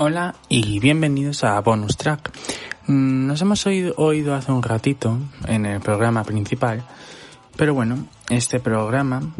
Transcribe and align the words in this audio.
Hola 0.00 0.36
y 0.48 0.78
bienvenidos 0.78 1.42
a 1.42 1.60
Bonus 1.60 1.96
Track. 1.96 2.30
Mm, 2.86 3.26
Nos 3.26 3.42
hemos 3.42 3.66
oído, 3.66 3.94
oído 3.96 4.36
hace 4.36 4.52
un 4.52 4.62
ratito 4.62 5.18
en 5.48 5.66
el 5.66 5.80
programa 5.80 6.22
principal, 6.22 6.84
pero 7.56 7.74
bueno, 7.74 8.06
este 8.30 8.60
programa, 8.60 9.34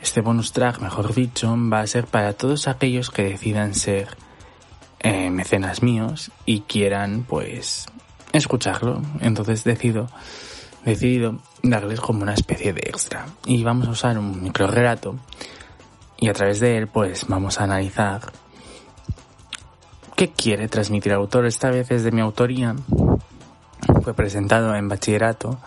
este 0.00 0.22
bonus 0.22 0.54
track, 0.54 0.80
mejor 0.80 1.14
dicho, 1.14 1.54
va 1.70 1.80
a 1.80 1.86
ser 1.86 2.06
para 2.06 2.32
todos 2.32 2.68
aquellos 2.68 3.10
que 3.10 3.24
decidan 3.24 3.74
ser 3.74 4.16
eh, 5.00 5.28
mecenas 5.28 5.82
míos 5.82 6.30
y 6.46 6.60
quieran, 6.60 7.26
pues, 7.28 7.84
escucharlo. 8.32 9.02
Entonces 9.20 9.62
decido, 9.62 10.08
decidido 10.86 11.36
darles 11.62 12.00
como 12.00 12.22
una 12.22 12.32
especie 12.32 12.72
de 12.72 12.80
extra. 12.80 13.26
Y 13.44 13.62
vamos 13.62 13.86
a 13.88 13.90
usar 13.90 14.18
un 14.18 14.42
micro 14.42 14.68
relato 14.68 15.16
y 16.16 16.30
a 16.30 16.32
través 16.32 16.60
de 16.60 16.78
él, 16.78 16.86
pues, 16.86 17.26
vamos 17.28 17.60
a 17.60 17.64
analizar 17.64 18.32
¿Qué 20.18 20.32
quiere 20.32 20.66
transmitir 20.66 21.12
el 21.12 21.18
autor? 21.18 21.46
Esta 21.46 21.70
vez 21.70 21.92
es 21.92 22.02
de 22.02 22.10
mi 22.10 22.20
autoría. 22.20 22.74
Fue 24.02 24.14
presentado 24.14 24.74
en 24.74 24.88
bachillerato. 24.88 25.58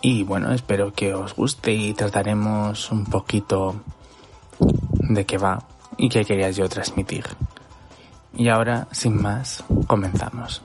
Y 0.00 0.24
bueno, 0.24 0.52
espero 0.52 0.92
que 0.92 1.14
os 1.14 1.36
guste 1.36 1.70
y 1.70 1.94
trataremos 1.94 2.90
un 2.90 3.04
poquito 3.04 3.76
de 4.58 5.24
qué 5.24 5.38
va 5.38 5.62
y 5.96 6.08
qué 6.08 6.24
quería 6.24 6.50
yo 6.50 6.68
transmitir. 6.68 7.26
Y 8.34 8.48
ahora, 8.48 8.88
sin 8.90 9.22
más, 9.22 9.62
comenzamos. 9.86 10.62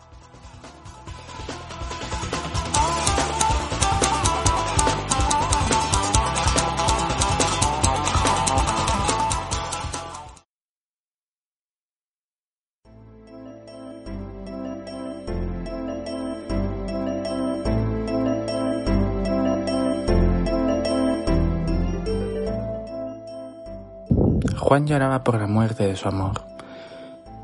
Juan 24.68 24.88
lloraba 24.88 25.24
por 25.24 25.40
la 25.40 25.46
muerte 25.46 25.86
de 25.86 25.96
su 25.96 26.08
amor, 26.08 26.42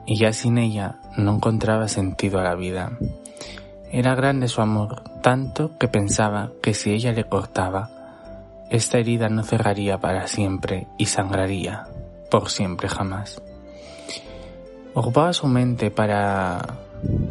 y 0.07 0.17
ya 0.17 0.33
sin 0.33 0.57
ella 0.57 0.95
no 1.17 1.35
encontraba 1.35 1.87
sentido 1.87 2.39
a 2.39 2.43
la 2.43 2.55
vida. 2.55 2.97
Era 3.91 4.15
grande 4.15 4.47
su 4.47 4.59
amor, 4.59 5.03
tanto 5.21 5.77
que 5.77 5.87
pensaba 5.87 6.49
que 6.63 6.73
si 6.73 6.91
ella 6.91 7.11
le 7.11 7.25
cortaba, 7.25 7.91
esta 8.71 8.97
herida 8.97 9.29
no 9.29 9.43
cerraría 9.43 9.99
para 9.99 10.25
siempre 10.25 10.87
y 10.97 11.05
sangraría 11.05 11.83
por 12.31 12.49
siempre 12.49 12.89
jamás. 12.89 13.39
Ocupaba 14.95 15.31
su 15.31 15.45
mente 15.45 15.91
para 15.91 16.59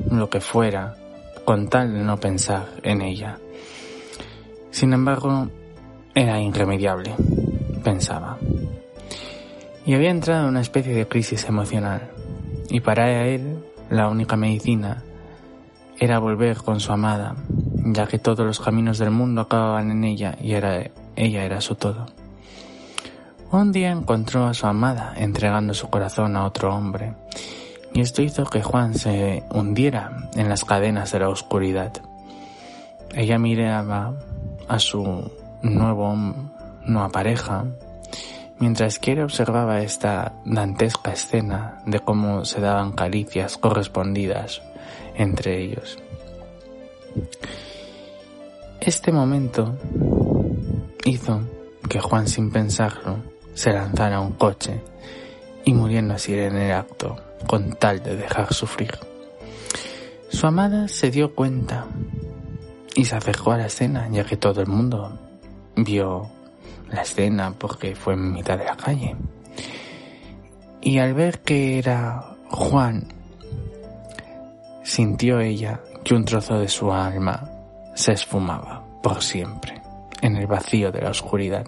lo 0.09 0.31
que 0.31 0.41
fuera, 0.41 0.95
con 1.45 1.69
tal 1.69 1.93
de 1.93 2.05
no 2.05 2.17
pensar 2.17 2.69
en 2.85 3.03
ella. 3.03 3.39
Sin 4.71 4.93
embargo, 4.93 5.49
era 6.15 6.41
irremediable, 6.41 7.13
pensaba 7.83 8.39
y 9.91 9.95
había 9.95 10.11
entrado 10.11 10.43
en 10.43 10.51
una 10.51 10.61
especie 10.61 10.95
de 10.95 11.09
crisis 11.09 11.47
emocional, 11.47 12.13
y 12.69 12.79
para 12.79 13.27
él 13.27 13.59
la 13.89 14.09
única 14.09 14.37
medicina 14.37 15.03
era 15.99 16.21
volver 16.21 16.59
con 16.59 16.79
su 16.79 16.93
amada, 16.93 17.35
ya 17.75 18.07
que 18.07 18.21
todos 18.21 18.47
los 18.47 18.61
caminos 18.61 18.99
del 18.99 19.11
mundo 19.11 19.41
acababan 19.41 19.91
en 19.91 20.05
ella 20.05 20.37
y 20.41 20.55
ella 20.55 21.45
era 21.45 21.61
su 21.61 21.75
todo. 21.75 22.07
Un 23.51 23.73
día 23.73 23.91
encontró 23.91 24.47
a 24.47 24.55
su 24.55 24.69
amada 24.69 25.13
entregando 25.17 25.75
su 25.75 25.91
corazón 25.91 26.37
a 26.37 26.45
otro 26.45 26.73
hombre, 26.73 27.15
y 27.93 28.01
esto 28.01 28.23
hizo 28.23 28.45
que 28.45 28.63
Juan 28.63 28.95
se 28.95 29.43
hundiera 29.53 30.31
en 30.37 30.49
las 30.49 30.65
cadenas 30.65 31.11
de 31.11 31.19
la 31.19 31.31
oscuridad. 31.31 31.95
Ella 33.13 33.41
miraba 33.41 34.15
a 34.69 34.79
su 34.79 35.33
nuevo 35.63 36.15
nueva 36.87 37.09
pareja 37.09 37.65
mientras 38.61 38.99
que 38.99 39.21
observaba 39.23 39.81
esta 39.81 40.35
dantesca 40.45 41.13
escena 41.13 41.83
de 41.87 41.99
cómo 41.99 42.45
se 42.45 42.61
daban 42.61 42.93
caricias 42.93 43.57
correspondidas 43.57 44.63
entre 45.15 45.61
ellos. 45.63 45.99
Este 48.81 49.13
momento 49.13 49.77
hizo 51.05 51.41
que 51.89 52.01
Juan 52.01 52.29
sin 52.29 52.51
pensarlo 52.51 53.17
se 53.55 53.73
lanzara 53.73 54.17
a 54.17 54.21
un 54.21 54.33
coche 54.33 54.81
y 55.65 55.73
muriendo 55.73 56.15
así 56.15 56.35
en 56.35 56.57
el 56.57 56.73
acto 56.73 57.17
con 57.47 57.73
tal 57.73 58.03
de 58.03 58.17
dejar 58.17 58.53
sufrir. 58.53 58.93
Su 60.29 60.47
amada 60.47 60.87
se 60.87 61.11
dio 61.11 61.35
cuenta 61.35 61.87
y 62.95 63.07
se 63.07 63.17
acercó 63.17 63.53
a 63.53 63.57
la 63.57 63.67
escena 63.67 64.09
ya 64.11 64.25
que 64.25 64.37
todo 64.37 64.61
el 64.61 64.67
mundo 64.67 65.19
vio 65.77 66.31
la 66.91 67.03
escena 67.03 67.53
porque 67.57 67.95
fue 67.95 68.15
en 68.15 68.33
mitad 68.33 68.59
de 68.59 68.65
la 68.65 68.77
calle. 68.77 69.17
Y 70.81 70.99
al 70.99 71.15
ver 71.15 71.41
que 71.41 71.79
era 71.79 72.37
Juan, 72.49 73.07
sintió 74.83 75.41
ella 75.41 75.81
que 76.05 76.15
un 76.15 76.25
trozo 76.25 76.59
de 76.59 76.69
su 76.69 76.93
alma 76.93 77.51
se 77.95 78.13
esfumaba 78.13 78.85
por 79.03 79.23
siempre 79.23 79.81
en 80.23 80.37
el 80.37 80.47
vacío 80.47 80.91
de 80.91 81.03
la 81.03 81.11
oscuridad. 81.11 81.67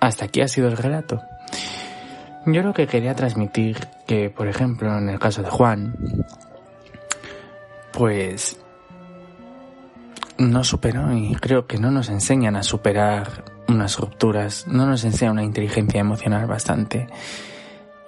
Hasta 0.00 0.24
aquí 0.24 0.40
ha 0.40 0.48
sido 0.48 0.66
el 0.66 0.76
relato. 0.76 1.22
Yo 2.46 2.62
lo 2.62 2.74
que 2.74 2.86
quería 2.86 3.14
transmitir 3.14 3.78
que, 4.06 4.28
por 4.28 4.48
ejemplo, 4.48 4.96
en 4.98 5.08
el 5.08 5.18
caso 5.18 5.42
de 5.42 5.50
Juan, 5.50 5.94
pues 7.92 8.58
no 10.38 10.64
superó 10.64 11.12
y 11.16 11.36
creo 11.36 11.66
que 11.66 11.78
no 11.78 11.90
nos 11.90 12.08
enseñan 12.08 12.56
a 12.56 12.64
superar 12.64 13.44
unas 13.68 13.96
rupturas, 13.98 14.66
no 14.66 14.86
nos 14.86 15.04
enseñan 15.04 15.34
una 15.34 15.44
inteligencia 15.44 16.00
emocional 16.00 16.46
bastante 16.46 17.06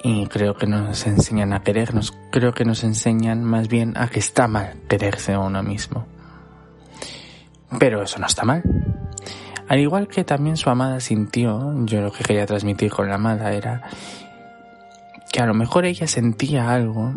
y 0.03 0.27
creo 0.27 0.57
que 0.57 0.67
no 0.67 0.81
nos 0.81 1.07
enseñan 1.07 1.53
a 1.53 1.63
querernos, 1.63 2.13
creo 2.31 2.53
que 2.53 2.65
nos 2.65 2.83
enseñan 2.83 3.45
más 3.45 3.69
bien 3.69 3.97
a 3.97 4.09
que 4.09 4.19
está 4.19 4.49
mal 4.49 4.75
quererse 4.89 5.35
a 5.35 5.39
uno 5.39 5.63
mismo. 5.63 6.07
Pero 7.79 8.03
eso 8.03 8.19
no 8.19 8.27
está 8.27 8.45
mal. 8.45 8.63
Al 9.67 9.79
igual 9.79 10.09
que 10.09 10.25
también 10.25 10.57
su 10.57 10.69
amada 10.69 11.01
sintió, 11.01 11.73
yo 11.87 12.03
lo 12.03 12.13
que 12.13 12.23
quería 12.23 12.45
transmitir 12.45 12.93
con 12.93 13.09
la 13.09 13.15
amada 13.15 13.53
era 13.53 13.83
que 15.35 15.43
a 15.43 15.47
lo 15.47 15.55
mejor 15.55 15.85
ella 15.85 16.07
sentía 16.07 16.71
algo, 16.71 17.13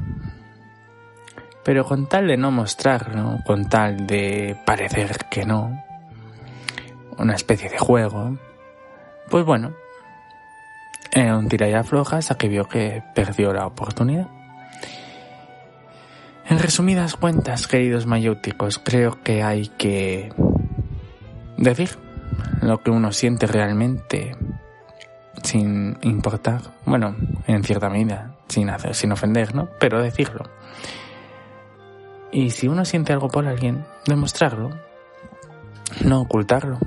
pero 1.64 1.86
con 1.86 2.10
tal 2.10 2.26
de 2.26 2.36
no 2.36 2.50
mostrarlo, 2.50 3.38
con 3.46 3.70
tal 3.70 4.08
de 4.08 4.58
parecer 4.66 5.28
que 5.30 5.46
no, 5.46 5.84
una 7.20 7.36
especie 7.36 7.70
de 7.70 7.78
juego, 7.78 8.36
pues 9.30 9.46
bueno, 9.46 9.76
era 11.12 11.38
un 11.38 11.48
tira 11.48 11.70
y 11.70 11.74
afloja 11.74 12.18
hasta 12.18 12.40
que 12.40 12.48
vio 12.48 12.68
que 12.68 13.04
perdió 13.14 13.54
la 13.54 13.68
oportunidad. 13.68 14.28
En 16.50 16.58
resumidas 16.58 17.16
cuentas, 17.18 17.68
queridos 17.68 18.08
mayéuticos, 18.08 18.80
creo 18.80 19.22
que 19.22 19.44
hay 19.44 19.68
que 19.78 20.34
decir 21.56 21.92
lo 22.64 22.82
que 22.82 22.90
uno 22.90 23.12
siente 23.12 23.46
realmente 23.46 24.36
sin 25.44 25.98
importar, 26.02 26.62
bueno, 26.86 27.16
en 27.48 27.64
cierta 27.64 27.90
medida, 27.90 28.36
sin 28.48 28.70
hacer, 28.70 28.96
sin 28.96 29.12
ofender, 29.12 29.56
¿no? 29.56 29.70
Pero 29.80 30.02
decirlo. 30.02 30.46
Y 32.32 32.50
si 32.52 32.68
uno 32.68 32.86
siente 32.86 33.14
algo 33.14 33.30
por 33.30 33.48
alguien, 33.48 33.86
demostrarlo, 34.06 34.70
no 36.04 36.22
ocultarlo. 36.22 36.78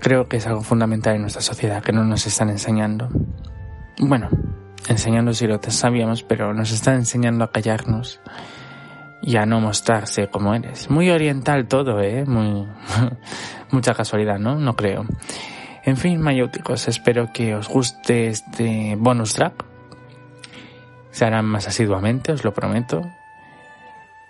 Creo 0.00 0.28
que 0.28 0.38
es 0.38 0.46
algo 0.46 0.62
fundamental 0.62 1.14
en 1.14 1.22
nuestra 1.22 1.42
sociedad 1.42 1.82
que 1.82 1.92
no 1.92 2.04
nos 2.04 2.26
están 2.26 2.50
enseñando. 2.50 3.08
Bueno, 3.98 4.28
enseñando 4.88 5.32
si 5.32 5.46
lo 5.46 5.60
sabíamos, 5.62 6.22
pero 6.22 6.52
nos 6.52 6.72
están 6.72 6.94
enseñando 6.96 7.44
a 7.44 7.52
callarnos 7.52 8.20
y 9.22 9.36
a 9.36 9.46
no 9.46 9.60
mostrarse 9.60 10.28
como 10.28 10.54
eres. 10.54 10.90
Muy 10.90 11.10
oriental 11.10 11.68
todo, 11.68 12.00
¿eh? 12.00 12.24
Muy, 12.26 12.66
mucha 13.70 13.94
casualidad, 13.94 14.38
¿no? 14.38 14.56
No 14.56 14.74
creo. 14.74 15.06
En 15.84 15.96
fin, 15.96 16.20
mayóticos, 16.20 16.86
espero 16.86 17.32
que 17.32 17.54
os 17.54 17.68
guste 17.68 18.28
este 18.28 18.94
bonus 18.96 19.34
track. 19.34 19.64
Se 21.10 21.24
harán 21.24 21.44
más 21.44 21.66
asiduamente, 21.66 22.32
os 22.32 22.44
lo 22.44 22.54
prometo. 22.54 23.02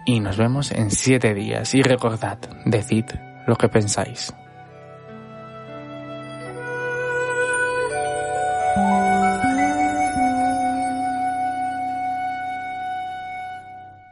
Y 0.05 0.21
nos 0.21 0.37
vemos 0.37 0.73
en 0.73 0.91
siete 0.91 1.35
días. 1.35 1.75
Y 1.75 1.83
recordad, 1.83 2.39
decid 2.65 3.05
lo 3.47 3.57
que 3.57 3.69
pensáis. 3.69 4.35